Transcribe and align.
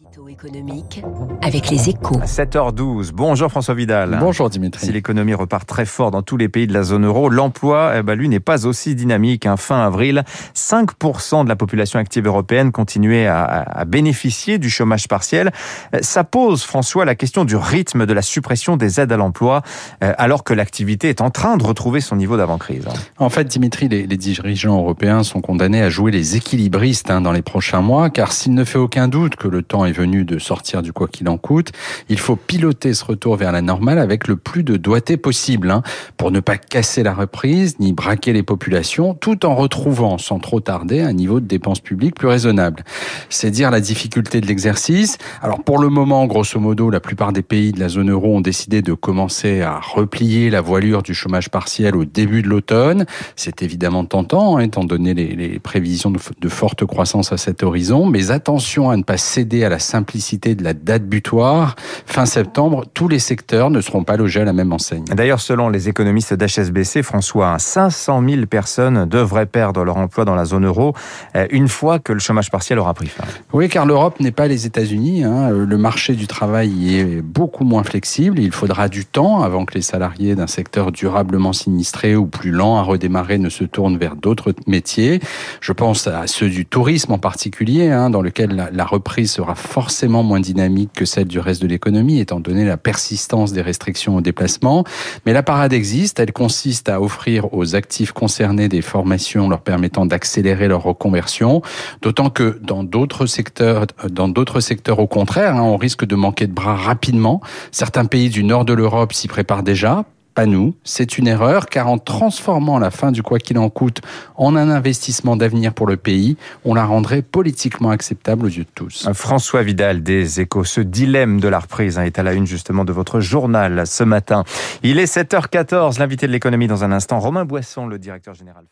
Édito 0.00 0.28
économique 0.28 1.04
avec 1.40 1.70
les 1.70 1.88
échos. 1.88 2.18
7h12. 2.24 3.12
Bonjour 3.12 3.48
François 3.48 3.74
Vidal. 3.74 4.16
Bonjour 4.18 4.50
Dimitri. 4.50 4.86
Si 4.86 4.92
l'économie 4.92 5.34
repart 5.34 5.68
très 5.68 5.84
fort 5.84 6.10
dans 6.10 6.22
tous 6.22 6.36
les 6.36 6.48
pays 6.48 6.66
de 6.66 6.72
la 6.72 6.82
zone 6.82 7.04
euro, 7.06 7.28
l'emploi, 7.28 7.92
eh 7.96 8.02
ben, 8.02 8.14
lui, 8.14 8.28
n'est 8.28 8.40
pas 8.40 8.66
aussi 8.66 8.96
dynamique. 8.96 9.46
Hein. 9.46 9.56
Fin 9.56 9.84
avril, 9.86 10.24
5% 10.56 11.44
de 11.44 11.48
la 11.48 11.54
population 11.54 12.00
active 12.00 12.26
européenne 12.26 12.72
continuait 12.72 13.26
à, 13.26 13.44
à, 13.44 13.84
bénéficier 13.84 14.58
du 14.58 14.68
chômage 14.68 15.06
partiel. 15.06 15.52
Ça 16.00 16.24
pose, 16.24 16.64
François, 16.64 17.04
la 17.04 17.14
question 17.14 17.44
du 17.44 17.54
rythme 17.54 18.04
de 18.04 18.12
la 18.12 18.22
suppression 18.22 18.76
des 18.76 19.00
aides 19.00 19.12
à 19.12 19.16
l'emploi, 19.16 19.62
euh, 20.02 20.12
alors 20.18 20.42
que 20.42 20.54
l'activité 20.54 21.08
est 21.08 21.20
en 21.20 21.30
train 21.30 21.56
de 21.56 21.64
retrouver 21.64 22.00
son 22.00 22.16
niveau 22.16 22.36
d'avant-crise. 22.36 22.86
Hein. 22.88 22.98
En 23.18 23.28
fait, 23.28 23.44
Dimitri, 23.44 23.88
les, 23.88 24.06
les, 24.08 24.16
dirigeants 24.16 24.78
européens 24.78 25.22
sont 25.22 25.40
condamnés 25.40 25.82
à 25.82 25.90
jouer 25.90 26.10
les 26.10 26.36
équilibristes 26.36 27.10
hein, 27.10 27.20
dans 27.20 27.32
les 27.32 27.42
prochains 27.42 27.82
mois, 27.82 28.10
car 28.10 28.32
s'il 28.32 28.54
ne 28.54 28.64
fait 28.64 28.78
aucun 28.78 29.06
doute 29.06 29.36
que 29.36 29.46
le 29.46 29.62
temps 29.62 29.83
est 29.86 29.92
venu 29.92 30.24
de 30.24 30.38
sortir 30.38 30.82
du 30.82 30.92
quoi 30.92 31.08
qu'il 31.08 31.28
en 31.28 31.38
coûte, 31.38 31.72
il 32.08 32.18
faut 32.18 32.36
piloter 32.36 32.94
ce 32.94 33.04
retour 33.04 33.36
vers 33.36 33.52
la 33.52 33.62
normale 33.62 33.98
avec 33.98 34.28
le 34.28 34.36
plus 34.36 34.62
de 34.62 34.76
doigté 34.76 35.16
possible, 35.16 35.70
hein, 35.70 35.82
pour 36.16 36.30
ne 36.30 36.40
pas 36.40 36.56
casser 36.56 37.02
la 37.02 37.14
reprise 37.14 37.78
ni 37.78 37.92
braquer 37.92 38.32
les 38.32 38.42
populations, 38.42 39.14
tout 39.14 39.46
en 39.46 39.54
retrouvant, 39.54 40.18
sans 40.18 40.38
trop 40.38 40.60
tarder, 40.60 41.00
un 41.00 41.12
niveau 41.12 41.40
de 41.40 41.46
dépenses 41.46 41.80
publiques 41.80 42.14
plus 42.14 42.28
raisonnable. 42.28 42.84
C'est 43.28 43.50
dire 43.50 43.70
la 43.70 43.80
difficulté 43.80 44.40
de 44.40 44.46
l'exercice. 44.46 45.18
Alors 45.42 45.62
pour 45.62 45.78
le 45.78 45.88
moment, 45.88 46.26
grosso 46.26 46.58
modo, 46.60 46.90
la 46.90 47.00
plupart 47.00 47.32
des 47.32 47.42
pays 47.42 47.72
de 47.72 47.80
la 47.80 47.88
zone 47.88 48.10
euro 48.10 48.36
ont 48.36 48.40
décidé 48.40 48.82
de 48.82 48.92
commencer 48.92 49.62
à 49.62 49.80
replier 49.80 50.50
la 50.50 50.60
voilure 50.60 51.02
du 51.02 51.14
chômage 51.14 51.50
partiel 51.50 51.96
au 51.96 52.04
début 52.04 52.42
de 52.42 52.48
l'automne. 52.48 53.06
C'est 53.36 53.62
évidemment 53.62 54.04
tentant, 54.04 54.56
hein, 54.56 54.60
étant 54.60 54.84
donné 54.84 55.14
les, 55.14 55.58
prévisions 55.58 56.10
de, 56.10 56.18
de 56.40 56.48
forte 56.48 56.84
croissance 56.84 57.32
à 57.32 57.36
cet 57.36 57.62
horizon, 57.62 58.06
mais 58.06 58.30
attention 58.30 58.90
à 58.90 58.96
ne 58.96 59.02
pas 59.02 59.16
céder 59.16 59.64
à 59.64 59.68
la 59.68 59.73
simplicité 59.78 60.54
de 60.54 60.64
la 60.64 60.74
date 60.74 61.04
butoir. 61.04 61.76
Fin 62.06 62.26
septembre, 62.26 62.84
tous 62.94 63.08
les 63.08 63.18
secteurs 63.18 63.70
ne 63.70 63.80
seront 63.80 64.04
pas 64.04 64.16
logés 64.16 64.40
à 64.40 64.44
la 64.44 64.52
même 64.52 64.72
enseigne. 64.72 65.04
D'ailleurs, 65.04 65.40
selon 65.40 65.68
les 65.68 65.88
économistes 65.88 66.34
d'HSBC, 66.34 67.02
François, 67.02 67.58
500 67.58 68.22
000 68.28 68.46
personnes 68.46 69.06
devraient 69.06 69.46
perdre 69.46 69.84
leur 69.84 69.96
emploi 69.96 70.24
dans 70.24 70.34
la 70.34 70.44
zone 70.44 70.66
euro 70.66 70.94
euh, 71.36 71.46
une 71.50 71.68
fois 71.68 71.98
que 71.98 72.12
le 72.12 72.18
chômage 72.18 72.50
partiel 72.50 72.78
aura 72.78 72.94
pris 72.94 73.06
fin. 73.06 73.24
Oui, 73.52 73.68
car 73.68 73.86
l'Europe 73.86 74.20
n'est 74.20 74.30
pas 74.30 74.48
les 74.48 74.66
États-Unis. 74.66 75.24
Hein. 75.24 75.50
Le 75.50 75.76
marché 75.76 76.14
du 76.14 76.26
travail 76.26 76.70
y 76.70 76.98
est 76.98 77.22
beaucoup 77.22 77.64
moins 77.64 77.84
flexible. 77.84 78.38
Il 78.38 78.52
faudra 78.52 78.88
du 78.88 79.04
temps 79.04 79.42
avant 79.42 79.64
que 79.64 79.74
les 79.74 79.82
salariés 79.82 80.34
d'un 80.34 80.46
secteur 80.46 80.92
durablement 80.92 81.52
sinistré 81.52 82.16
ou 82.16 82.26
plus 82.26 82.50
lent 82.50 82.76
à 82.76 82.82
redémarrer 82.82 83.38
ne 83.38 83.48
se 83.48 83.64
tournent 83.64 83.98
vers 83.98 84.16
d'autres 84.16 84.54
métiers. 84.66 85.20
Je 85.60 85.72
pense 85.72 86.06
à 86.06 86.26
ceux 86.26 86.48
du 86.48 86.66
tourisme 86.66 87.12
en 87.12 87.18
particulier, 87.18 87.90
hein, 87.90 88.10
dans 88.10 88.22
lequel 88.22 88.54
la, 88.54 88.70
la 88.70 88.84
reprise 88.84 89.32
sera 89.32 89.54
forcément 89.66 90.22
moins 90.22 90.40
dynamique 90.40 90.90
que 90.94 91.04
celle 91.04 91.28
du 91.28 91.38
reste 91.38 91.62
de 91.62 91.66
l'économie, 91.66 92.20
étant 92.20 92.40
donné 92.40 92.64
la 92.64 92.76
persistance 92.76 93.52
des 93.52 93.62
restrictions 93.62 94.16
au 94.16 94.20
déplacement. 94.20 94.84
Mais 95.26 95.32
la 95.32 95.42
parade 95.42 95.72
existe, 95.72 96.20
elle 96.20 96.32
consiste 96.32 96.88
à 96.88 97.00
offrir 97.00 97.52
aux 97.52 97.74
actifs 97.74 98.12
concernés 98.12 98.68
des 98.68 98.82
formations 98.82 99.48
leur 99.48 99.60
permettant 99.60 100.06
d'accélérer 100.06 100.68
leur 100.68 100.82
reconversion, 100.82 101.62
d'autant 102.02 102.30
que 102.30 102.58
dans 102.62 102.84
d'autres 102.84 103.26
secteurs, 103.26 103.86
dans 104.08 104.28
d'autres 104.28 104.60
secteurs 104.60 104.98
au 104.98 105.06
contraire, 105.06 105.56
hein, 105.56 105.62
on 105.62 105.76
risque 105.76 106.04
de 106.04 106.14
manquer 106.14 106.46
de 106.46 106.52
bras 106.52 106.76
rapidement. 106.76 107.40
Certains 107.72 108.04
pays 108.04 108.28
du 108.28 108.44
nord 108.44 108.64
de 108.64 108.72
l'Europe 108.72 109.12
s'y 109.12 109.28
préparent 109.28 109.62
déjà, 109.62 110.04
pas 110.34 110.46
nous. 110.46 110.74
C'est 110.84 111.18
une 111.18 111.26
erreur 111.26 111.66
car 111.66 111.88
en 111.88 111.98
transformant 111.98 112.78
la 112.78 112.90
fin 112.90 113.12
du 113.12 113.22
quoi 113.22 113.38
qu'il 113.38 113.58
en 113.58 113.70
coûte 113.70 114.00
en 114.36 114.56
un 114.56 114.68
investissement 114.68 115.36
d'avenir 115.36 115.72
pour 115.72 115.86
le 115.86 115.96
pays, 115.96 116.36
on 116.64 116.74
la 116.74 116.84
rendrait 116.84 117.22
politiquement 117.22 117.90
acceptable 117.90 118.46
aux 118.46 118.48
yeux 118.48 118.64
de 118.64 118.70
tous. 118.74 119.08
François 119.12 119.62
Vidal 119.62 120.02
des 120.02 120.40
Échos, 120.40 120.64
ce 120.64 120.80
dilemme 120.80 121.40
de 121.40 121.48
la 121.48 121.58
reprise 121.58 121.98
hein, 121.98 122.04
est 122.04 122.18
à 122.18 122.22
la 122.22 122.32
une 122.32 122.46
justement 122.46 122.84
de 122.84 122.92
votre 122.92 123.20
journal 123.20 123.86
ce 123.86 124.04
matin. 124.04 124.44
Il 124.82 124.98
est 124.98 125.12
7h14, 125.12 125.98
l'invité 125.98 126.26
de 126.26 126.32
l'économie 126.32 126.66
dans 126.66 126.84
un 126.84 126.92
instant, 126.92 127.18
Romain 127.18 127.44
Boisson, 127.44 127.86
le 127.86 127.98
directeur 127.98 128.34
général. 128.34 128.64